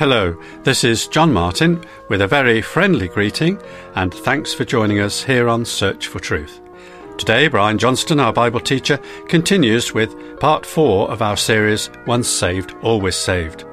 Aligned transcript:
Hello, 0.00 0.34
this 0.62 0.82
is 0.82 1.08
John 1.08 1.30
Martin 1.30 1.84
with 2.08 2.22
a 2.22 2.26
very 2.26 2.62
friendly 2.62 3.06
greeting 3.06 3.60
and 3.96 4.14
thanks 4.14 4.54
for 4.54 4.64
joining 4.64 4.98
us 4.98 5.22
here 5.22 5.46
on 5.46 5.62
Search 5.62 6.06
for 6.06 6.18
Truth. 6.18 6.62
Today, 7.18 7.48
Brian 7.48 7.76
Johnston, 7.76 8.18
our 8.18 8.32
Bible 8.32 8.60
teacher, 8.60 8.96
continues 9.28 9.92
with 9.92 10.40
part 10.40 10.64
four 10.64 11.10
of 11.10 11.20
our 11.20 11.36
series 11.36 11.90
Once 12.06 12.28
Saved, 12.28 12.74
Always 12.80 13.14
Saved. 13.14 13.66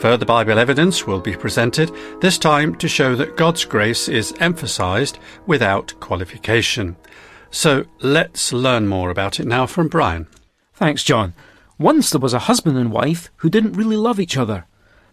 Further 0.00 0.26
Bible 0.26 0.58
evidence 0.58 1.06
will 1.06 1.20
be 1.20 1.34
presented, 1.34 1.90
this 2.20 2.36
time 2.36 2.74
to 2.74 2.86
show 2.86 3.16
that 3.16 3.38
God's 3.38 3.64
grace 3.64 4.06
is 4.06 4.34
emphasized 4.40 5.18
without 5.46 5.98
qualification. 5.98 6.94
So 7.50 7.86
let's 8.02 8.52
learn 8.52 8.86
more 8.86 9.08
about 9.08 9.40
it 9.40 9.46
now 9.46 9.64
from 9.64 9.88
Brian. 9.88 10.26
Thanks, 10.74 11.02
John. 11.02 11.32
Once 11.78 12.10
there 12.10 12.20
was 12.20 12.34
a 12.34 12.40
husband 12.50 12.76
and 12.76 12.92
wife 12.92 13.30
who 13.36 13.48
didn't 13.48 13.72
really 13.72 13.96
love 13.96 14.20
each 14.20 14.36
other. 14.36 14.66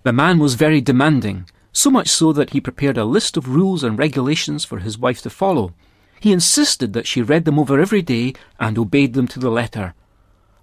The 0.03 0.13
man 0.13 0.39
was 0.39 0.55
very 0.55 0.81
demanding, 0.81 1.47
so 1.71 1.91
much 1.91 2.09
so 2.09 2.33
that 2.33 2.51
he 2.51 2.59
prepared 2.59 2.97
a 2.97 3.05
list 3.05 3.37
of 3.37 3.49
rules 3.49 3.83
and 3.83 3.99
regulations 3.99 4.65
for 4.65 4.79
his 4.79 4.97
wife 4.97 5.21
to 5.21 5.29
follow. 5.29 5.73
He 6.19 6.31
insisted 6.31 6.93
that 6.93 7.05
she 7.05 7.21
read 7.21 7.45
them 7.45 7.59
over 7.59 7.79
every 7.79 8.01
day 8.01 8.33
and 8.59 8.79
obeyed 8.79 9.13
them 9.13 9.27
to 9.27 9.39
the 9.39 9.51
letter. 9.51 9.93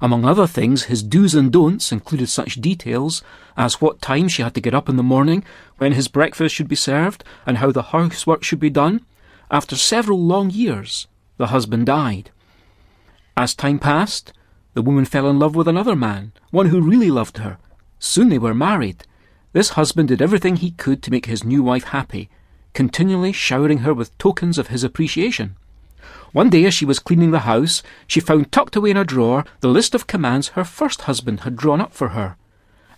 Among 0.01 0.25
other 0.25 0.47
things, 0.47 0.85
his 0.85 1.03
do's 1.03 1.35
and 1.35 1.53
don'ts 1.53 1.93
included 1.93 2.29
such 2.29 2.61
details 2.61 3.23
as 3.57 3.81
what 3.81 4.01
time 4.01 4.29
she 4.29 4.43
had 4.43 4.55
to 4.55 4.61
get 4.61 4.75
up 4.75 4.89
in 4.89 4.97
the 4.97 5.03
morning, 5.03 5.45
when 5.79 5.93
his 5.93 6.09
breakfast 6.09 6.55
should 6.55 6.69
be 6.69 6.77
served, 6.77 7.23
and 7.47 7.59
how 7.59 7.71
the 7.71 7.83
housework 7.95 8.43
should 8.43 8.61
be 8.61 8.71
done. 8.71 9.05
After 9.51 9.77
several 9.77 10.21
long 10.21 10.51
years, 10.51 11.07
the 11.37 11.49
husband 11.49 11.87
died. 11.87 12.31
As 13.37 13.55
time 13.55 13.79
passed, 13.79 14.33
the 14.75 14.83
woman 14.83 15.05
fell 15.05 15.31
in 15.31 15.39
love 15.39 15.55
with 15.55 15.69
another 15.69 15.97
man, 15.97 16.33
one 16.51 16.67
who 16.67 16.81
really 16.81 17.11
loved 17.11 17.39
her. 17.39 17.59
Soon 18.01 18.29
they 18.29 18.39
were 18.39 18.55
married. 18.55 19.05
This 19.53 19.71
husband 19.71 20.09
did 20.09 20.21
everything 20.21 20.57
he 20.57 20.73
could 20.73 21.03
to 21.03 21.11
make 21.11 21.27
his 21.27 21.43
new 21.43 21.63
wife 21.63 21.85
happy, 21.85 22.29
continually 22.75 23.33
showering 23.33 23.79
her 23.79 23.95
with 23.95 24.17
tokens 24.19 24.59
of 24.59 24.69
his 24.69 24.85
appreciation. 24.85 25.57
One 26.33 26.51
day, 26.51 26.67
as 26.67 26.75
she 26.75 26.85
was 26.85 26.99
cleaning 26.99 27.31
the 27.31 27.41
house, 27.41 27.83
she 28.07 28.21
found 28.21 28.53
tucked 28.53 28.77
away 28.77 28.91
in 28.91 28.97
a 28.99 29.05
drawer 29.05 29.45
the 29.61 29.69
list 29.69 29.95
of 29.95 30.07
commands 30.07 30.49
her 30.49 30.65
first 30.65 31.03
husband 31.03 31.41
had 31.41 31.57
drawn 31.57 31.81
up 31.81 31.93
for 31.93 32.09
her. 32.09 32.37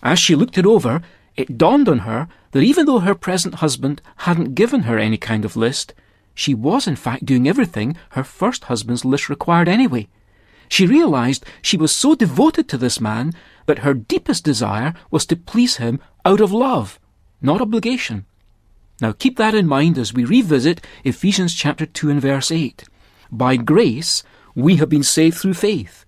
As 0.03 0.19
she 0.19 0.35
looked 0.35 0.57
it 0.57 0.65
over, 0.65 1.01
it 1.37 1.57
dawned 1.57 1.87
on 1.87 1.99
her 1.99 2.27
that 2.51 2.63
even 2.63 2.85
though 2.85 2.99
her 2.99 3.15
present 3.15 3.55
husband 3.55 4.01
hadn't 4.17 4.55
given 4.55 4.83
her 4.83 4.97
any 4.97 5.17
kind 5.17 5.45
of 5.45 5.55
list, 5.55 5.93
she 6.35 6.53
was 6.53 6.87
in 6.87 6.97
fact 6.97 7.25
doing 7.25 7.47
everything 7.47 7.95
her 8.09 8.23
first 8.23 8.65
husband's 8.65 9.05
list 9.05 9.29
required 9.29 9.69
anyway. 9.69 10.09
She 10.67 10.87
realized 10.87 11.45
she 11.61 11.77
was 11.77 11.91
so 11.91 12.15
devoted 12.15 12.69
to 12.69 12.77
this 12.77 13.01
man 13.01 13.33
that 13.65 13.79
her 13.79 13.93
deepest 13.93 14.43
desire 14.43 14.93
was 15.09 15.25
to 15.25 15.35
please 15.35 15.77
him 15.77 15.99
out 16.25 16.41
of 16.41 16.51
love, 16.51 16.99
not 17.41 17.61
obligation. 17.61 18.25
Now 19.01 19.11
keep 19.11 19.37
that 19.37 19.55
in 19.55 19.67
mind 19.67 19.97
as 19.97 20.13
we 20.13 20.25
revisit 20.25 20.85
Ephesians 21.03 21.53
chapter 21.55 21.85
2 21.85 22.09
and 22.09 22.21
verse 22.21 22.51
8. 22.51 22.83
By 23.31 23.55
grace 23.55 24.23
we 24.53 24.75
have 24.77 24.89
been 24.89 25.03
saved 25.03 25.37
through 25.37 25.55
faith. 25.55 26.05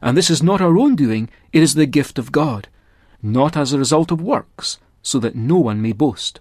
And 0.00 0.16
this 0.16 0.30
is 0.30 0.42
not 0.42 0.60
our 0.60 0.78
own 0.78 0.94
doing, 0.94 1.28
it 1.52 1.62
is 1.62 1.74
the 1.74 1.86
gift 1.86 2.18
of 2.18 2.30
God, 2.30 2.68
not 3.22 3.56
as 3.56 3.72
a 3.72 3.78
result 3.78 4.12
of 4.12 4.20
works, 4.20 4.78
so 5.02 5.18
that 5.18 5.34
no 5.34 5.56
one 5.58 5.82
may 5.82 5.92
boast. 5.92 6.40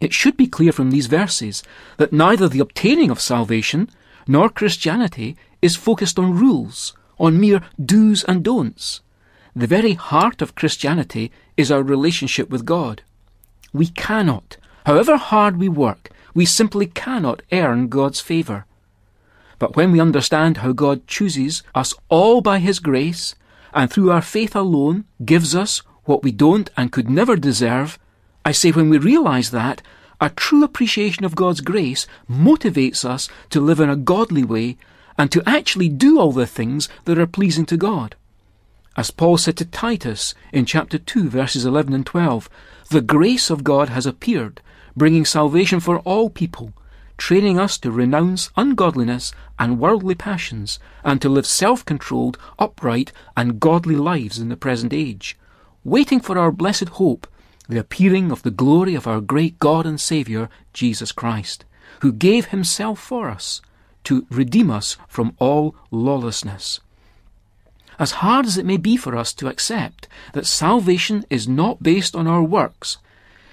It 0.00 0.12
should 0.12 0.36
be 0.36 0.46
clear 0.46 0.72
from 0.72 0.90
these 0.90 1.06
verses 1.06 1.62
that 1.96 2.12
neither 2.12 2.48
the 2.48 2.60
obtaining 2.60 3.10
of 3.10 3.20
salvation 3.20 3.88
nor 4.26 4.48
Christianity 4.48 5.36
is 5.60 5.76
focused 5.76 6.18
on 6.18 6.38
rules, 6.38 6.94
on 7.18 7.40
mere 7.40 7.62
do's 7.82 8.24
and 8.24 8.44
don'ts. 8.44 9.00
The 9.54 9.66
very 9.66 9.94
heart 9.94 10.42
of 10.42 10.54
Christianity 10.54 11.30
is 11.56 11.70
our 11.70 11.82
relationship 11.82 12.50
with 12.50 12.64
God. 12.64 13.02
We 13.72 13.86
cannot, 13.86 14.56
however 14.86 15.16
hard 15.16 15.56
we 15.56 15.68
work, 15.68 16.10
we 16.34 16.46
simply 16.46 16.86
cannot 16.86 17.42
earn 17.52 17.88
God's 17.88 18.20
favour. 18.20 18.66
But 19.58 19.76
when 19.76 19.92
we 19.92 20.00
understand 20.00 20.58
how 20.58 20.72
God 20.72 21.06
chooses 21.06 21.62
us 21.74 21.94
all 22.08 22.40
by 22.40 22.58
His 22.58 22.78
grace, 22.78 23.34
and 23.72 23.90
through 23.90 24.10
our 24.10 24.22
faith 24.22 24.56
alone 24.56 25.04
gives 25.24 25.54
us 25.54 25.82
what 26.04 26.22
we 26.22 26.32
don't 26.32 26.70
and 26.76 26.92
could 26.92 27.08
never 27.08 27.36
deserve, 27.36 27.98
I 28.44 28.52
say 28.52 28.72
when 28.72 28.90
we 28.90 28.98
realise 28.98 29.50
that, 29.50 29.82
a 30.20 30.30
true 30.30 30.64
appreciation 30.64 31.24
of 31.24 31.34
God's 31.34 31.60
grace 31.60 32.06
motivates 32.30 33.04
us 33.04 33.28
to 33.50 33.60
live 33.60 33.80
in 33.80 33.90
a 33.90 33.96
godly 33.96 34.44
way 34.44 34.76
and 35.18 35.30
to 35.32 35.42
actually 35.46 35.88
do 35.88 36.18
all 36.18 36.32
the 36.32 36.46
things 36.46 36.88
that 37.04 37.18
are 37.18 37.26
pleasing 37.26 37.66
to 37.66 37.76
God. 37.76 38.14
As 38.94 39.10
Paul 39.10 39.38
said 39.38 39.56
to 39.56 39.64
Titus 39.64 40.34
in 40.52 40.66
chapter 40.66 40.98
2, 40.98 41.30
verses 41.30 41.64
11 41.64 41.94
and 41.94 42.04
12, 42.04 42.50
the 42.90 43.00
grace 43.00 43.48
of 43.48 43.64
God 43.64 43.88
has 43.88 44.04
appeared, 44.04 44.60
bringing 44.94 45.24
salvation 45.24 45.80
for 45.80 46.00
all 46.00 46.28
people, 46.28 46.74
training 47.16 47.58
us 47.58 47.78
to 47.78 47.90
renounce 47.90 48.50
ungodliness 48.54 49.32
and 49.58 49.80
worldly 49.80 50.14
passions, 50.14 50.78
and 51.02 51.22
to 51.22 51.30
live 51.30 51.46
self 51.46 51.86
controlled, 51.86 52.36
upright, 52.58 53.12
and 53.34 53.60
godly 53.60 53.96
lives 53.96 54.38
in 54.38 54.50
the 54.50 54.58
present 54.58 54.92
age, 54.92 55.38
waiting 55.84 56.20
for 56.20 56.38
our 56.38 56.52
blessed 56.52 56.90
hope, 56.90 57.26
the 57.70 57.78
appearing 57.78 58.30
of 58.30 58.42
the 58.42 58.50
glory 58.50 58.94
of 58.94 59.06
our 59.06 59.22
great 59.22 59.58
God 59.58 59.86
and 59.86 59.98
Saviour, 59.98 60.50
Jesus 60.74 61.12
Christ, 61.12 61.64
who 62.00 62.12
gave 62.12 62.46
himself 62.46 62.98
for 62.98 63.30
us 63.30 63.62
to 64.04 64.26
redeem 64.30 64.70
us 64.70 64.98
from 65.08 65.34
all 65.38 65.74
lawlessness. 65.90 66.80
As 67.98 68.12
hard 68.22 68.46
as 68.46 68.56
it 68.56 68.66
may 68.66 68.76
be 68.76 68.96
for 68.96 69.16
us 69.16 69.32
to 69.34 69.48
accept 69.48 70.08
that 70.32 70.46
salvation 70.46 71.24
is 71.30 71.46
not 71.46 71.82
based 71.82 72.16
on 72.16 72.26
our 72.26 72.42
works, 72.42 72.98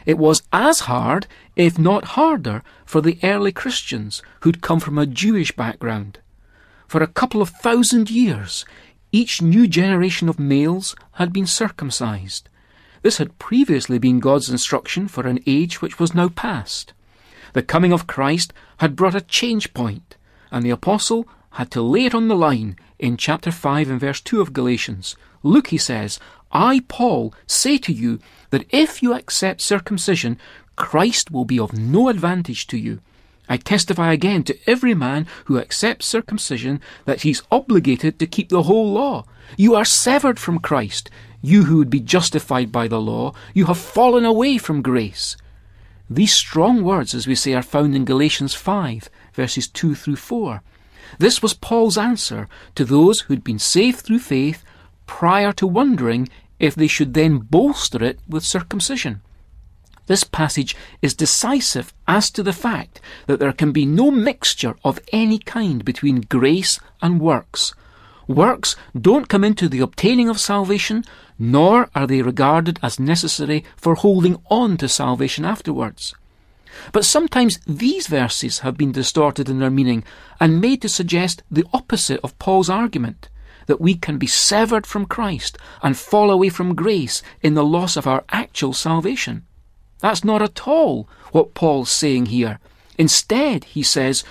it 0.05 0.17
was 0.17 0.43
as 0.51 0.81
hard, 0.81 1.27
if 1.55 1.77
not 1.77 2.15
harder, 2.15 2.63
for 2.85 3.01
the 3.01 3.19
early 3.21 3.51
Christians 3.51 4.21
who'd 4.41 4.61
come 4.61 4.79
from 4.79 4.97
a 4.97 5.05
Jewish 5.05 5.51
background. 5.51 6.19
For 6.87 7.03
a 7.03 7.07
couple 7.07 7.41
of 7.41 7.49
thousand 7.49 8.09
years, 8.09 8.65
each 9.11 9.41
new 9.41 9.67
generation 9.67 10.29
of 10.29 10.39
males 10.39 10.95
had 11.13 11.33
been 11.33 11.45
circumcised. 11.45 12.49
This 13.01 13.17
had 13.17 13.37
previously 13.39 13.99
been 13.99 14.19
God's 14.19 14.49
instruction 14.49 15.07
for 15.07 15.27
an 15.27 15.39
age 15.45 15.81
which 15.81 15.99
was 15.99 16.15
now 16.15 16.29
past. 16.29 16.93
The 17.53 17.63
coming 17.63 17.93
of 17.93 18.07
Christ 18.07 18.53
had 18.77 18.95
brought 18.95 19.15
a 19.15 19.21
change 19.21 19.73
point, 19.73 20.15
and 20.51 20.65
the 20.65 20.69
apostle 20.69 21.27
had 21.51 21.71
to 21.71 21.81
lay 21.81 22.05
it 22.05 22.15
on 22.15 22.27
the 22.27 22.35
line 22.35 22.77
in 22.99 23.17
chapter 23.17 23.51
5 23.51 23.89
and 23.89 23.99
verse 23.99 24.21
2 24.21 24.41
of 24.41 24.53
Galatians. 24.53 25.15
Look, 25.41 25.67
he 25.67 25.77
says, 25.77 26.19
I, 26.51 26.81
Paul, 26.87 27.33
say 27.47 27.77
to 27.79 27.93
you 27.93 28.19
that 28.49 28.65
if 28.69 29.01
you 29.01 29.13
accept 29.13 29.61
circumcision, 29.61 30.37
Christ 30.75 31.31
will 31.31 31.45
be 31.45 31.59
of 31.59 31.73
no 31.73 32.09
advantage 32.09 32.67
to 32.67 32.77
you. 32.77 32.99
I 33.47 33.57
testify 33.57 34.13
again 34.13 34.43
to 34.43 34.57
every 34.67 34.93
man 34.93 35.25
who 35.45 35.57
accepts 35.57 36.05
circumcision 36.05 36.81
that 37.05 37.21
he's 37.21 37.41
obligated 37.51 38.19
to 38.19 38.27
keep 38.27 38.49
the 38.49 38.63
whole 38.63 38.91
law. 38.91 39.25
You 39.57 39.73
are 39.75 39.85
severed 39.85 40.39
from 40.39 40.59
Christ. 40.59 41.09
You 41.41 41.63
who 41.63 41.77
would 41.77 41.89
be 41.89 41.99
justified 41.99 42.71
by 42.71 42.87
the 42.87 43.01
law, 43.01 43.33
you 43.53 43.65
have 43.65 43.77
fallen 43.77 44.25
away 44.25 44.57
from 44.57 44.81
grace. 44.81 45.35
These 46.09 46.33
strong 46.33 46.83
words, 46.83 47.15
as 47.15 47.27
we 47.27 47.35
say, 47.35 47.53
are 47.53 47.63
found 47.63 47.95
in 47.95 48.05
Galatians 48.05 48.53
5, 48.53 49.09
verses 49.33 49.67
2 49.67 49.95
through 49.95 50.17
4. 50.17 50.61
This 51.17 51.41
was 51.41 51.53
Paul's 51.53 51.97
answer 51.97 52.47
to 52.75 52.85
those 52.85 53.21
who'd 53.21 53.43
been 53.43 53.59
saved 53.59 54.01
through 54.01 54.19
faith 54.19 54.63
prior 55.07 55.51
to 55.53 55.65
wondering 55.65 56.29
if 56.59 56.75
they 56.75 56.87
should 56.87 57.13
then 57.13 57.39
bolster 57.39 58.03
it 58.03 58.19
with 58.27 58.43
circumcision. 58.43 59.21
This 60.07 60.23
passage 60.23 60.75
is 61.01 61.13
decisive 61.13 61.93
as 62.07 62.31
to 62.31 62.43
the 62.43 62.53
fact 62.53 62.99
that 63.27 63.39
there 63.39 63.53
can 63.53 63.71
be 63.71 63.85
no 63.85 64.09
mixture 64.09 64.75
of 64.83 64.99
any 65.13 65.37
kind 65.37 65.85
between 65.85 66.21
grace 66.21 66.79
and 67.01 67.21
works. 67.21 67.73
Works 68.27 68.75
don't 68.99 69.29
come 69.29 69.43
into 69.43 69.69
the 69.69 69.79
obtaining 69.79 70.27
of 70.27 70.39
salvation, 70.39 71.05
nor 71.37 71.89
are 71.95 72.07
they 72.07 72.21
regarded 72.21 72.79
as 72.81 72.99
necessary 72.99 73.63
for 73.75 73.95
holding 73.95 74.41
on 74.49 74.77
to 74.77 74.89
salvation 74.89 75.45
afterwards. 75.45 76.13
But 76.91 77.05
sometimes 77.05 77.59
these 77.65 78.07
verses 78.07 78.59
have 78.59 78.77
been 78.77 78.91
distorted 78.91 79.49
in 79.49 79.59
their 79.59 79.69
meaning 79.69 80.03
and 80.39 80.61
made 80.61 80.81
to 80.81 80.89
suggest 80.89 81.43
the 81.49 81.65
opposite 81.73 82.19
of 82.23 82.37
Paul's 82.39 82.69
argument 82.69 83.29
that 83.65 83.81
we 83.81 83.93
can 83.93 84.17
be 84.17 84.27
severed 84.27 84.87
from 84.87 85.05
Christ 85.05 85.57
and 85.83 85.95
fall 85.95 86.31
away 86.31 86.49
from 86.49 86.75
grace 86.75 87.21
in 87.41 87.53
the 87.53 87.63
loss 87.63 87.95
of 87.95 88.07
our 88.07 88.23
actual 88.29 88.73
salvation. 88.73 89.45
That's 89.99 90.23
not 90.23 90.41
at 90.41 90.67
all 90.67 91.07
what 91.31 91.53
Paul's 91.53 91.91
saying 91.91 92.27
here. 92.27 92.59
Instead, 92.97 93.65
he 93.65 93.83
says, 93.83 94.23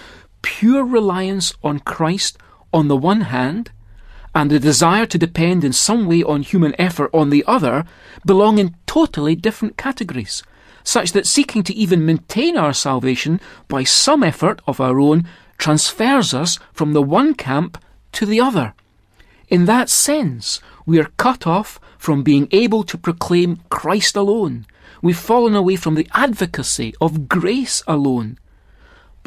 pure 0.43 0.85
reliance 0.85 1.53
on 1.63 1.79
Christ 1.81 2.39
on 2.73 2.89
the 2.89 2.97
one 2.97 3.23
hand, 3.23 3.71
and 4.35 4.51
the 4.51 4.59
desire 4.59 5.07
to 5.07 5.19
depend 5.19 5.65
in 5.65 5.73
some 5.73 6.07
way 6.07 6.23
on 6.23 6.43
human 6.43 6.75
effort 6.79 7.11
on 7.15 7.31
the 7.31 7.45
other 7.47 7.85
belong 8.27 8.59
in 8.59 8.77
totally 8.87 9.35
different 9.35 9.77
categories 9.77 10.43
such 10.89 11.13
that 11.13 11.27
seeking 11.27 11.63
to 11.63 11.75
even 11.75 12.07
maintain 12.07 12.57
our 12.57 12.73
salvation 12.73 13.41
by 13.69 13.85
some 13.85 14.23
effort 14.23 14.63
of 14.67 14.81
our 14.81 14.99
own 14.99 15.29
transfers 15.59 16.33
us 16.33 16.59
from 16.73 16.95
the 16.95 17.03
one 17.03 17.35
camp 17.35 17.77
to 18.13 18.25
the 18.25 18.41
other. 18.41 18.73
In 19.49 19.67
that 19.67 19.91
sense, 19.91 20.63
we 20.87 20.99
are 20.99 21.13
cut 21.19 21.47
off 21.47 21.79
from 21.99 22.23
being 22.23 22.49
able 22.53 22.85
to 22.85 22.97
proclaim 22.97 23.61
Christ 23.69 24.17
alone, 24.17 24.65
We've 25.01 25.19
fallen 25.19 25.55
away 25.55 25.77
from 25.77 25.95
the 25.95 26.09
advocacy 26.13 26.95
of 27.01 27.29
grace 27.29 27.83
alone. 27.87 28.39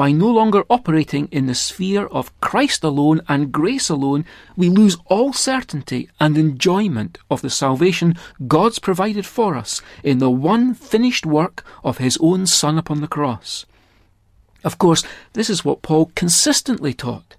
By 0.02 0.12
no 0.12 0.32
longer 0.32 0.64
operating 0.68 1.28
in 1.28 1.46
the 1.46 1.54
sphere 1.54 2.08
of 2.08 2.34
Christ 2.42 2.84
alone 2.84 3.22
and 3.28 3.52
grace 3.52 3.88
alone, 3.88 4.26
we 4.58 4.68
lose 4.68 4.98
all 5.06 5.32
certainty 5.32 6.10
and 6.20 6.36
enjoyment 6.40 7.20
of 7.30 7.44
the 7.44 7.52
salvation 7.52 8.18
God's 8.48 8.80
provided 8.80 9.28
for 9.28 9.56
us 9.56 9.80
in 10.04 10.18
the 10.18 10.32
one 10.32 10.74
finished 10.74 11.28
work 11.28 11.64
of 11.84 12.00
His 12.00 12.18
own 12.20 12.48
Son 12.48 12.80
upon 12.80 13.02
the 13.02 13.08
cross. 13.08 13.68
Of 14.64 14.80
course, 14.80 15.04
this 15.34 15.52
is 15.52 15.64
what 15.64 15.84
Paul 15.84 16.12
consistently 16.16 16.96
taught. 16.96 17.36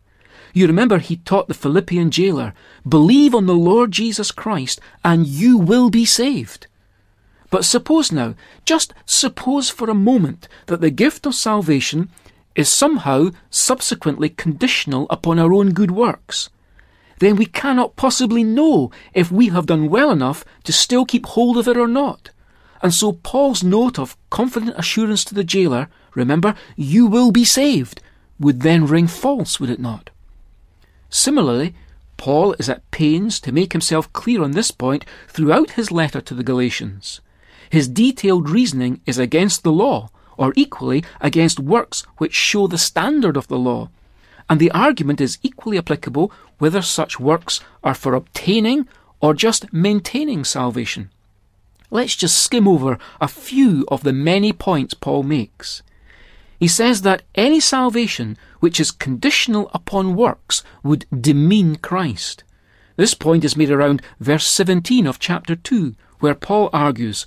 You 0.55 0.69
remember 0.69 0.99
he 0.99 1.17
taught 1.17 1.49
the 1.49 1.55
Philippian 1.55 2.12
jailer, 2.12 2.55
Believe 2.88 3.35
on 3.35 3.47
the 3.47 3.56
Lord 3.56 3.91
Jesus 3.91 4.31
Christ, 4.31 4.81
and 5.05 5.26
you 5.26 5.59
will 5.59 5.91
be 5.91 6.05
saved. 6.05 6.69
But 7.50 7.64
suppose 7.64 8.12
now, 8.12 8.37
just 8.64 8.94
suppose 9.05 9.69
for 9.69 9.91
a 9.91 9.94
moment, 9.94 10.47
that 10.67 10.81
the 10.81 10.91
gift 10.91 11.26
of 11.26 11.35
salvation 11.35 12.09
is 12.54 12.69
somehow 12.69 13.31
subsequently 13.50 14.28
conditional 14.28 15.06
upon 15.10 15.38
our 15.38 15.52
own 15.52 15.72
good 15.72 15.90
works. 15.90 16.50
Then 17.19 17.37
we 17.37 17.46
cannot 17.46 17.96
possibly 17.96 18.43
know 18.43 18.90
if 19.14 19.31
we 19.31 19.49
have 19.49 19.66
done 19.66 19.88
well 19.88 20.10
enough 20.10 20.44
to 20.64 20.72
still 20.72 21.04
keep 21.04 21.26
hold 21.26 21.56
of 21.56 21.69
it 21.69 21.76
or 21.76 21.87
not. 21.87 22.31
And 22.82 22.93
so 22.93 23.12
Paul's 23.12 23.62
note 23.62 23.99
of 23.99 24.16
confident 24.28 24.76
assurance 24.76 25.25
to 25.26 25.34
the 25.34 25.44
jailer, 25.44 25.88
remember, 26.14 26.54
you 26.76 27.06
will 27.06 27.31
be 27.31 27.44
saved, 27.44 28.02
would 28.40 28.62
then 28.62 28.87
ring 28.87 29.06
false, 29.06 29.60
would 29.60 29.70
it 29.70 29.78
not? 29.78 30.10
Similarly, 31.08 31.75
Paul 32.16 32.54
is 32.58 32.69
at 32.69 32.88
pains 32.90 33.38
to 33.40 33.52
make 33.52 33.72
himself 33.72 34.12
clear 34.12 34.43
on 34.43 34.52
this 34.52 34.70
point 34.70 35.04
throughout 35.28 35.72
his 35.72 35.93
letter 35.93 36.20
to 36.20 36.34
the 36.34 36.43
Galatians. 36.43 37.20
His 37.70 37.88
detailed 37.88 38.50
reasoning 38.50 39.00
is 39.06 39.19
against 39.19 39.62
the 39.62 39.72
law, 39.72 40.10
or 40.37 40.52
equally 40.56 41.05
against 41.20 41.61
works 41.61 42.02
which 42.19 42.34
show 42.34 42.67
the 42.67 42.79
standard 42.79 43.37
of 43.37 43.49
the 43.49 43.58
law. 43.58 43.88
And 44.49 44.61
the 44.61 44.70
argument 44.73 45.20
is 45.20 45.38
equally 45.43 45.79
applicable 45.79 46.32
whether 46.58 46.82
such 46.82 47.20
works 47.20 47.61
are 47.82 47.94
for 47.94 48.14
obtaining 48.14 48.88
or 49.20 49.34
just 49.34 49.73
maintaining 49.73 50.44
salvation. 50.44 51.11
Let's 51.90 52.17
just 52.17 52.38
skim 52.38 52.67
over 52.67 52.99
a 53.20 53.29
few 53.29 53.84
of 53.88 54.02
the 54.02 54.12
many 54.12 54.52
points 54.52 54.94
Paul 54.94 55.23
makes. 55.23 55.82
He 56.58 56.69
says 56.69 57.02
that 57.02 57.23
any 57.35 57.61
salvation 57.61 58.37
which 58.61 58.78
is 58.78 58.90
conditional 58.90 59.70
upon 59.75 60.14
works 60.14 60.62
would 60.82 61.06
demean 61.11 61.76
Christ. 61.76 62.44
This 62.96 63.14
point 63.14 63.44
is 63.44 63.56
made 63.56 63.70
around 63.70 64.00
verse 64.20 64.46
17 64.46 65.06
of 65.06 65.19
chapter 65.19 65.56
2, 65.56 65.94
where 66.20 66.35
Paul 66.35 66.70
argues, 66.73 67.26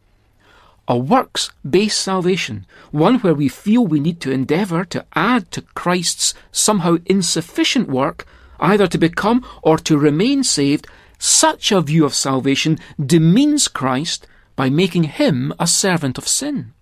a 0.91 0.97
works 0.97 1.49
based 1.67 2.01
salvation, 2.01 2.65
one 2.91 3.19
where 3.19 3.33
we 3.33 3.47
feel 3.47 3.87
we 3.87 4.01
need 4.01 4.19
to 4.19 4.29
endeavour 4.29 4.83
to 4.83 5.05
add 5.15 5.49
to 5.49 5.61
Christ's 5.73 6.33
somehow 6.51 6.97
insufficient 7.05 7.87
work, 7.87 8.27
either 8.59 8.87
to 8.87 8.97
become 8.97 9.45
or 9.61 9.77
to 9.77 9.97
remain 9.97 10.43
saved, 10.43 10.85
such 11.17 11.71
a 11.71 11.79
view 11.79 12.03
of 12.03 12.13
salvation 12.13 12.77
demeans 12.99 13.69
Christ 13.69 14.27
by 14.57 14.69
making 14.69 15.03
him 15.05 15.53
a 15.57 15.65
servant 15.65 16.17
of 16.17 16.27
sin. 16.27 16.73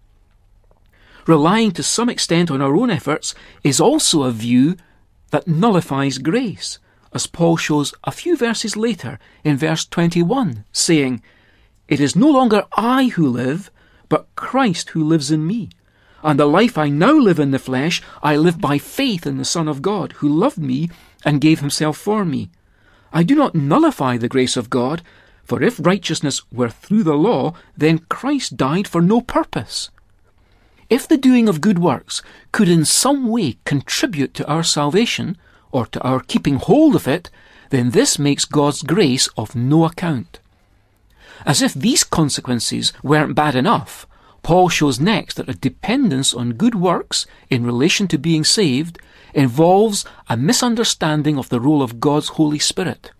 Relying 1.28 1.72
to 1.74 1.84
some 1.84 2.10
extent 2.10 2.50
on 2.50 2.64
our 2.64 2.76
own 2.76 2.90
efforts 2.90 3.36
is 3.64 3.80
also 3.80 4.24
a 4.24 4.32
view 4.32 4.76
that 5.30 5.48
nullifies 5.48 6.18
grace, 6.18 6.80
as 7.14 7.28
Paul 7.28 7.58
shows 7.58 7.94
a 8.04 8.12
few 8.12 8.36
verses 8.36 8.76
later 8.76 9.20
in 9.44 9.56
verse 9.56 9.86
21, 9.86 10.66
saying, 10.72 11.22
It 11.88 12.00
is 12.00 12.16
no 12.16 12.32
longer 12.32 12.66
I 12.76 13.10
who 13.10 13.30
live, 13.30 13.70
but 14.10 14.28
Christ 14.36 14.90
who 14.90 15.04
lives 15.04 15.32
in 15.32 15.48
me. 15.48 15.70
And 16.22 16.38
the 16.38 16.46
life 16.46 16.78
I 16.78 16.90
now 16.90 17.14
live 17.14 17.40
in 17.40 17.52
the 17.52 17.60
flesh, 17.60 18.02
I 18.22 18.36
live 18.36 18.60
by 18.60 18.78
faith 18.78 19.26
in 19.26 19.38
the 19.38 19.46
Son 19.46 19.68
of 19.68 19.82
God, 19.82 20.14
who 20.18 20.28
loved 20.28 20.58
me 20.58 20.90
and 21.24 21.40
gave 21.40 21.62
himself 21.62 21.98
for 21.98 22.26
me. 22.26 22.50
I 23.14 23.24
do 23.24 23.36
not 23.36 23.56
nullify 23.56 24.18
the 24.18 24.28
grace 24.28 24.58
of 24.58 24.70
God, 24.70 25.02
for 25.44 25.64
if 25.64 25.80
righteousness 25.80 26.42
were 26.52 26.70
through 26.70 27.04
the 27.04 27.16
law, 27.16 27.54
then 27.78 28.06
Christ 28.10 28.58
died 28.58 28.88
for 28.88 29.02
no 29.02 29.22
purpose. 29.22 29.90
If 30.90 31.08
the 31.08 31.18
doing 31.18 31.48
of 31.48 31.62
good 31.62 31.80
works 31.80 32.22
could 32.52 32.68
in 32.68 32.84
some 32.84 33.28
way 33.28 33.58
contribute 33.64 34.34
to 34.36 34.48
our 34.48 34.64
salvation, 34.64 35.38
or 35.72 35.86
to 35.86 36.02
our 36.02 36.20
keeping 36.20 36.56
hold 36.56 36.96
of 36.96 37.08
it, 37.08 37.30
then 37.70 37.92
this 37.92 38.18
makes 38.18 38.46
God's 38.46 38.82
grace 38.82 39.28
of 39.38 39.56
no 39.56 39.86
account. 39.86 40.40
As 41.46 41.62
if 41.62 41.74
these 41.74 42.04
consequences 42.04 42.94
weren't 43.04 43.36
bad 43.36 43.56
enough, 43.56 44.06
Paul 44.44 44.70
shows 44.70 45.00
next 45.00 45.36
that 45.36 45.50
a 45.50 45.54
dependence 45.54 46.34
on 46.34 46.54
good 46.54 46.76
works 46.76 47.26
in 47.50 47.66
relation 47.66 48.08
to 48.10 48.18
being 48.18 48.44
saved 48.44 48.98
involves 49.34 50.06
a 50.28 50.38
misunderstanding 50.38 51.38
of 51.38 51.50
the 51.50 51.60
role 51.60 51.82
of 51.82 52.00
God's 52.00 52.30
Holy 52.30 52.60
Spirit. 52.60 53.12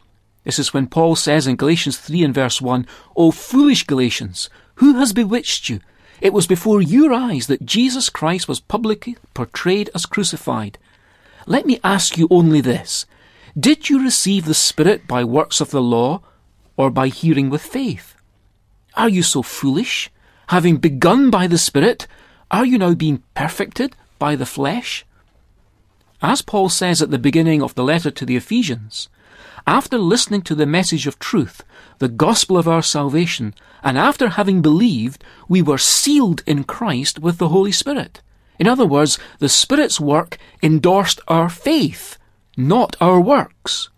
This 0.44 0.60
is 0.60 0.74
when 0.74 0.88
Paul 0.88 1.16
says 1.16 1.46
in 1.46 1.58
Galatians 1.58 1.98
3 1.98 2.24
and 2.24 2.34
verse 2.34 2.62
1, 2.62 2.88
O 3.16 3.32
foolish 3.32 3.86
Galatians, 3.86 4.50
who 4.76 4.96
has 4.96 5.14
bewitched 5.14 5.70
you? 5.70 5.82
It 6.22 6.34
was 6.34 6.48
before 6.48 6.82
your 6.82 7.14
eyes 7.14 7.48
that 7.48 7.66
Jesus 7.66 8.10
Christ 8.10 8.48
was 8.48 8.60
publicly 8.60 9.18
portrayed 9.34 9.90
as 9.94 10.06
crucified. 10.06 10.78
Let 11.46 11.66
me 11.66 11.80
ask 11.84 12.18
you 12.18 12.28
only 12.30 12.62
this. 12.62 13.06
Did 13.58 13.90
you 13.90 14.02
receive 14.02 14.46
the 14.46 14.54
Spirit 14.54 15.08
by 15.08 15.24
works 15.24 15.62
of 15.62 15.72
the 15.72 15.82
law 15.82 16.22
or 16.78 16.90
by 16.90 17.08
hearing 17.08 17.50
with 17.50 17.62
faith? 17.62 18.09
Are 18.96 19.10
you 19.10 19.24
so 19.24 19.42
foolish? 19.42 20.10
Having 20.48 20.78
begun 20.78 21.30
by 21.30 21.48
the 21.48 21.58
Spirit, 21.58 22.08
are 22.52 22.66
you 22.66 22.78
now 22.78 22.94
being 22.94 23.24
perfected 23.36 23.96
by 24.18 24.36
the 24.36 24.46
flesh? 24.46 25.06
As 26.22 26.42
Paul 26.42 26.70
says 26.70 27.02
at 27.02 27.12
the 27.12 27.20
beginning 27.20 27.62
of 27.62 27.76
the 27.76 27.84
letter 27.84 28.12
to 28.12 28.26
the 28.26 28.36
Ephesians, 28.36 29.10
after 29.68 29.98
listening 29.98 30.42
to 30.44 30.56
the 30.56 30.66
message 30.66 31.06
of 31.06 31.20
truth, 31.20 31.64
the 32.00 32.08
gospel 32.08 32.58
of 32.58 32.68
our 32.68 32.82
salvation, 32.82 33.54
and 33.84 33.98
after 33.98 34.30
having 34.30 34.62
believed, 34.62 35.24
we 35.48 35.62
were 35.62 35.78
sealed 35.78 36.44
in 36.46 36.64
Christ 36.64 37.20
with 37.20 37.38
the 37.38 37.50
Holy 37.50 37.72
Spirit. 37.72 38.22
In 38.58 38.68
other 38.68 38.86
words, 38.86 39.20
the 39.38 39.48
Spirit's 39.48 40.00
work 40.00 40.38
endorsed 40.62 41.22
our 41.28 41.50
faith, 41.50 42.18
not 42.58 42.96
our 43.00 43.22
works. 43.22 43.90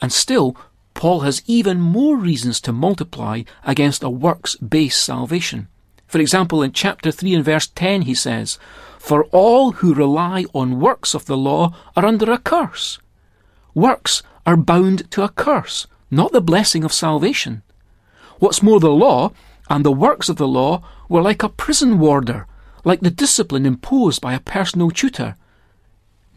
And 0.00 0.12
still, 0.12 0.56
Paul 1.00 1.20
has 1.20 1.42
even 1.46 1.80
more 1.80 2.18
reasons 2.18 2.60
to 2.60 2.74
multiply 2.74 3.44
against 3.64 4.02
a 4.02 4.10
works 4.10 4.56
based 4.56 5.02
salvation. 5.02 5.66
For 6.06 6.18
example, 6.18 6.62
in 6.62 6.72
chapter 6.72 7.10
3 7.10 7.36
and 7.36 7.42
verse 7.42 7.68
10, 7.68 8.02
he 8.02 8.14
says, 8.14 8.58
For 8.98 9.24
all 9.32 9.72
who 9.72 9.94
rely 9.94 10.44
on 10.52 10.78
works 10.78 11.14
of 11.14 11.24
the 11.24 11.38
law 11.38 11.74
are 11.96 12.04
under 12.04 12.30
a 12.30 12.36
curse. 12.36 12.98
Works 13.72 14.22
are 14.44 14.58
bound 14.58 15.10
to 15.12 15.22
a 15.22 15.30
curse, 15.30 15.86
not 16.10 16.32
the 16.32 16.42
blessing 16.42 16.84
of 16.84 16.92
salvation. 16.92 17.62
What's 18.38 18.62
more, 18.62 18.78
the 18.78 18.90
law 18.90 19.32
and 19.70 19.86
the 19.86 19.92
works 19.92 20.28
of 20.28 20.36
the 20.36 20.48
law 20.48 20.82
were 21.08 21.22
like 21.22 21.42
a 21.42 21.48
prison 21.48 21.98
warder, 21.98 22.46
like 22.84 23.00
the 23.00 23.10
discipline 23.10 23.64
imposed 23.64 24.20
by 24.20 24.34
a 24.34 24.40
personal 24.40 24.90
tutor. 24.90 25.36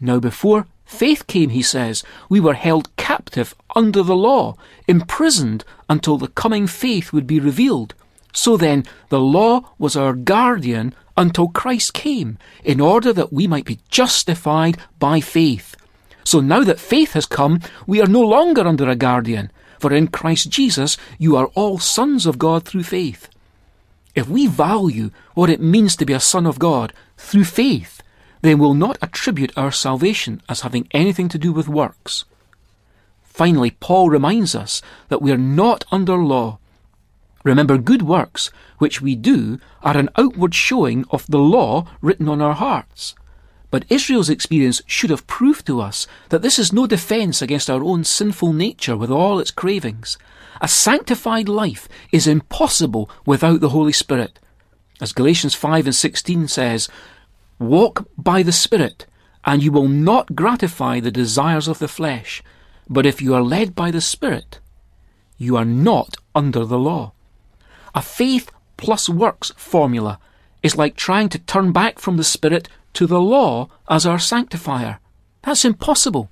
Now, 0.00 0.20
before 0.20 0.68
Faith 0.84 1.26
came, 1.26 1.50
he 1.50 1.62
says. 1.62 2.04
We 2.28 2.40
were 2.40 2.54
held 2.54 2.94
captive 2.96 3.54
under 3.74 4.02
the 4.02 4.16
law, 4.16 4.56
imprisoned 4.86 5.64
until 5.88 6.18
the 6.18 6.28
coming 6.28 6.66
faith 6.66 7.12
would 7.12 7.26
be 7.26 7.40
revealed. 7.40 7.94
So 8.32 8.56
then, 8.56 8.84
the 9.08 9.20
law 9.20 9.72
was 9.78 9.96
our 9.96 10.12
guardian 10.12 10.94
until 11.16 11.48
Christ 11.48 11.94
came, 11.94 12.38
in 12.64 12.80
order 12.80 13.12
that 13.12 13.32
we 13.32 13.46
might 13.46 13.64
be 13.64 13.78
justified 13.88 14.76
by 14.98 15.20
faith. 15.20 15.76
So 16.24 16.40
now 16.40 16.64
that 16.64 16.80
faith 16.80 17.12
has 17.12 17.26
come, 17.26 17.60
we 17.86 18.00
are 18.00 18.06
no 18.06 18.22
longer 18.22 18.66
under 18.66 18.88
a 18.88 18.96
guardian, 18.96 19.50
for 19.78 19.92
in 19.92 20.08
Christ 20.08 20.50
Jesus 20.50 20.96
you 21.18 21.36
are 21.36 21.46
all 21.54 21.78
sons 21.78 22.26
of 22.26 22.38
God 22.38 22.64
through 22.64 22.84
faith. 22.84 23.28
If 24.14 24.28
we 24.28 24.46
value 24.46 25.10
what 25.34 25.50
it 25.50 25.60
means 25.60 25.96
to 25.96 26.06
be 26.06 26.12
a 26.12 26.20
son 26.20 26.46
of 26.46 26.58
God 26.58 26.92
through 27.16 27.44
faith, 27.44 28.02
then 28.44 28.58
will 28.58 28.74
not 28.74 28.98
attribute 29.00 29.56
our 29.56 29.72
salvation 29.72 30.40
as 30.48 30.60
having 30.60 30.86
anything 30.92 31.28
to 31.30 31.38
do 31.38 31.50
with 31.52 31.66
works. 31.66 32.24
Finally, 33.22 33.72
Paul 33.80 34.10
reminds 34.10 34.54
us 34.54 34.82
that 35.08 35.22
we 35.22 35.32
are 35.32 35.38
not 35.38 35.84
under 35.90 36.16
law, 36.16 36.58
Remember, 37.44 37.76
good 37.76 38.02
works, 38.02 38.50
which 38.78 39.02
we 39.02 39.14
do, 39.14 39.60
are 39.82 39.96
an 39.96 40.08
outward 40.16 40.54
showing 40.54 41.04
of 41.10 41.26
the 41.26 41.38
law 41.38 41.86
written 42.00 42.26
on 42.26 42.40
our 42.40 42.54
hearts. 42.54 43.14
But 43.70 43.84
Israel's 43.90 44.30
experience 44.30 44.80
should 44.86 45.10
have 45.10 45.26
proved 45.26 45.66
to 45.66 45.80
us 45.80 46.06
that 46.30 46.40
this 46.40 46.58
is 46.58 46.72
no 46.72 46.86
defence 46.86 47.42
against 47.42 47.68
our 47.68 47.84
own 47.84 48.02
sinful 48.04 48.54
nature 48.54 48.96
with 48.96 49.10
all 49.10 49.38
its 49.38 49.50
cravings. 49.50 50.16
A 50.62 50.68
sanctified 50.68 51.48
life 51.48 51.86
is 52.10 52.26
impossible 52.26 53.10
without 53.26 53.60
the 53.60 53.70
Holy 53.70 53.92
Spirit. 53.92 54.38
As 55.00 55.12
Galatians 55.12 55.54
5 55.54 55.86
and 55.86 55.94
16 55.94 56.48
says, 56.48 56.88
Walk 57.58 58.08
by 58.18 58.42
the 58.42 58.52
Spirit, 58.52 59.06
and 59.44 59.62
you 59.62 59.70
will 59.70 59.88
not 59.88 60.34
gratify 60.34 61.00
the 61.00 61.10
desires 61.10 61.68
of 61.68 61.78
the 61.78 61.88
flesh. 61.88 62.42
But 62.88 63.06
if 63.06 63.22
you 63.22 63.34
are 63.34 63.42
led 63.42 63.74
by 63.74 63.90
the 63.90 64.00
Spirit, 64.00 64.60
you 65.38 65.56
are 65.56 65.64
not 65.64 66.16
under 66.34 66.64
the 66.64 66.78
law. 66.78 67.12
A 67.94 68.02
faith 68.02 68.50
plus 68.76 69.08
works 69.08 69.52
formula 69.56 70.18
is 70.62 70.76
like 70.76 70.96
trying 70.96 71.28
to 71.28 71.38
turn 71.38 71.72
back 71.72 71.98
from 71.98 72.16
the 72.16 72.24
Spirit 72.24 72.68
to 72.94 73.06
the 73.06 73.20
law 73.20 73.68
as 73.88 74.06
our 74.06 74.18
sanctifier. 74.18 74.98
That's 75.42 75.64
impossible. 75.64 76.30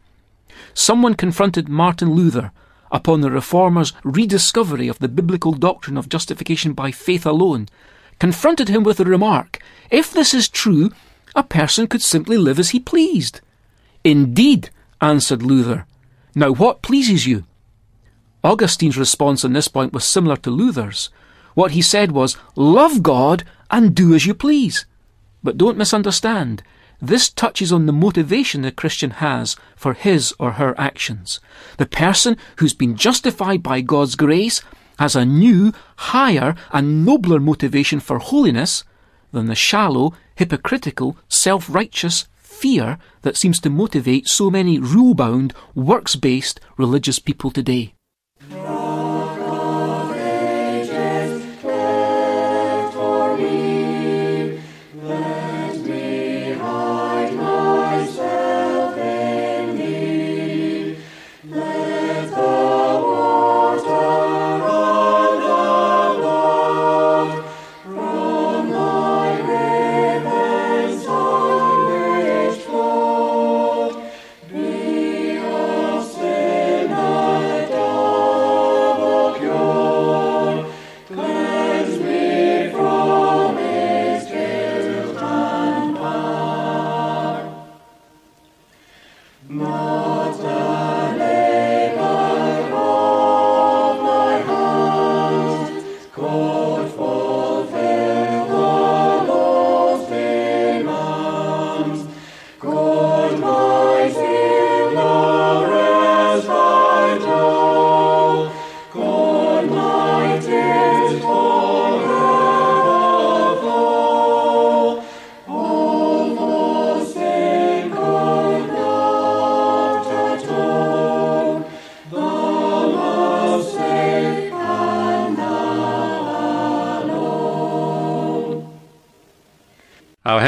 Someone 0.75 1.15
confronted 1.15 1.69
Martin 1.69 2.15
Luther 2.15 2.51
upon 2.91 3.21
the 3.21 3.31
Reformer's 3.31 3.93
rediscovery 4.05 4.89
of 4.89 4.99
the 4.99 5.09
biblical 5.09 5.53
doctrine 5.53 5.97
of 5.97 6.09
justification 6.09 6.73
by 6.75 6.91
faith 6.91 7.25
alone, 7.25 7.69
confronted 8.19 8.69
him 8.69 8.83
with 8.83 8.99
the 8.99 9.05
remark, 9.05 9.59
If 9.91 10.13
this 10.13 10.35
is 10.35 10.49
true, 10.49 10.91
a 11.35 11.43
person 11.43 11.87
could 11.87 12.03
simply 12.03 12.37
live 12.37 12.59
as 12.59 12.71
he 12.71 12.81
pleased. 12.81 13.41
Indeed, 14.05 14.71
answered 15.01 15.43
Luther. 15.43 15.87
Now 16.35 16.53
what 16.53 16.83
pleases 16.83 17.27
you? 17.27 17.45
Augustine's 18.45 18.99
response 18.99 19.45
on 19.45 19.53
this 19.53 19.69
point 19.69 19.93
was 19.93 20.05
similar 20.05 20.37
to 20.37 20.51
Luther's. 20.51 21.11
What 21.55 21.73
he 21.73 21.83
said 21.83 22.13
was, 22.13 22.37
Love 22.57 23.03
God 23.03 23.45
and 23.71 23.95
do 23.95 24.15
as 24.15 24.27
you 24.27 24.35
please. 24.35 24.87
But 25.43 25.59
don't 25.59 25.79
misunderstand. 25.79 26.63
This 27.01 27.29
touches 27.29 27.73
on 27.73 27.87
the 27.87 27.93
motivation 27.93 28.63
the 28.63 28.71
Christian 28.71 29.11
has 29.11 29.57
for 29.75 29.93
his 29.93 30.33
or 30.39 30.53
her 30.53 30.79
actions. 30.79 31.41
The 31.79 31.87
person 31.87 32.37
who's 32.57 32.75
been 32.75 32.97
justified 32.97 33.63
by 33.63 33.81
God's 33.81 34.15
grace 34.15 34.63
has 34.99 35.17
a 35.17 35.25
new, 35.25 35.73
higher, 35.97 36.55
and 36.73 37.05
nobler 37.05 37.41
motivation 37.41 37.99
for 37.99 38.19
holiness 38.19 38.85
than 39.33 39.47
the 39.47 39.55
shallow, 39.55 40.13
hypocritical, 40.37 41.17
self 41.29 41.69
righteous 41.69 42.29
fear 42.37 42.99
that 43.23 43.37
seems 43.37 43.59
to 43.61 43.71
motivate 43.71 44.29
so 44.29 44.51
many 44.51 44.79
rule 44.79 45.15
bound, 45.15 45.53
works 45.75 46.15
based 46.15 46.61
religious 46.77 47.19
people 47.19 47.51
today. 47.51 47.95
Our 89.61 89.92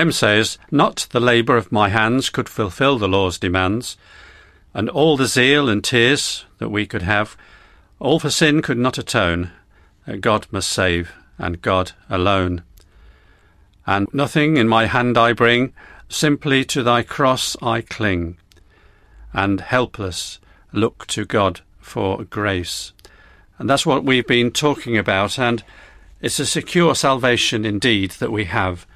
hymn 0.04 0.12
says, 0.12 0.58
Not 0.70 1.06
the 1.12 1.20
labour 1.20 1.56
of 1.56 1.72
my 1.72 1.88
hands 1.88 2.28
could 2.28 2.46
fulfil 2.46 2.98
the 2.98 3.08
law's 3.08 3.38
demands, 3.38 3.96
and 4.74 4.90
all 4.90 5.16
the 5.16 5.26
zeal 5.26 5.66
and 5.70 5.82
tears 5.82 6.44
that 6.58 6.68
we 6.68 6.84
could 6.84 7.00
have, 7.00 7.38
all 7.98 8.20
for 8.20 8.28
sin 8.28 8.60
could 8.60 8.76
not 8.76 8.98
atone. 8.98 9.50
that 10.04 10.20
God 10.20 10.46
must 10.50 10.68
save, 10.68 11.14
and 11.38 11.62
God 11.62 11.92
alone. 12.10 12.64
And 13.86 14.06
nothing 14.12 14.58
in 14.58 14.68
my 14.68 14.84
hand 14.84 15.16
I 15.16 15.32
bring, 15.32 15.72
simply 16.10 16.66
to 16.66 16.82
thy 16.82 17.02
cross 17.02 17.56
I 17.62 17.80
cling, 17.80 18.36
and 19.32 19.62
helpless 19.62 20.38
look 20.70 21.06
to 21.06 21.24
God 21.24 21.62
for 21.80 22.24
grace. 22.24 22.92
And 23.58 23.70
that's 23.70 23.86
what 23.86 24.04
we've 24.04 24.26
been 24.26 24.50
talking 24.50 24.98
about, 24.98 25.38
and 25.38 25.64
it's 26.20 26.38
a 26.38 26.44
secure 26.44 26.94
salvation 26.94 27.64
indeed 27.64 28.10
that 28.20 28.32
we 28.32 28.44
have 28.44 28.86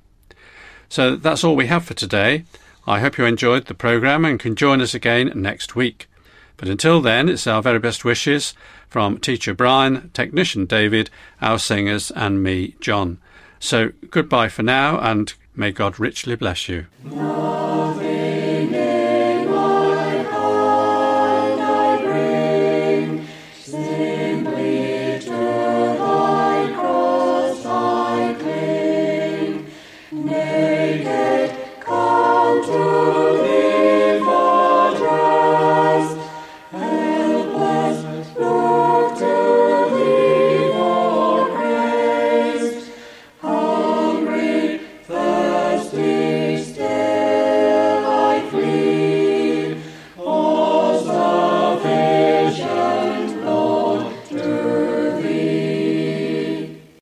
So 0.89 1.15
that's 1.15 1.44
all 1.44 1.56
we 1.56 1.67
have 1.67 1.86
for 1.86 1.94
today. 1.94 2.46
I 2.86 3.00
hope 3.01 3.17
you 3.17 3.25
enjoyed 3.25 3.65
the 3.65 3.74
programme 3.74 4.24
and 4.24 4.39
can 4.39 4.56
join 4.56 4.79
us 4.82 4.94
again 4.94 5.32
next 5.36 5.75
week. 5.75 6.08
But 6.56 6.70
until 6.70 7.01
then, 7.01 7.27
it's 7.29 7.46
our 7.46 7.62
very 7.62 7.79
best 7.79 8.06
wishes 8.06 8.53
from 8.88 9.17
Teacher 9.17 9.53
Brian, 9.53 10.10
Technician 10.13 10.65
David, 10.65 11.10
our 11.41 11.60
singers, 11.60 12.10
and 12.12 12.41
me, 12.41 12.75
John. 12.79 13.20
So 13.60 13.91
goodbye 14.10 14.50
for 14.50 14.63
now, 14.63 15.00
and 15.00 15.34
May 15.60 15.72
God 15.72 16.00
richly 16.00 16.36
bless 16.36 16.70
you. 16.70 16.86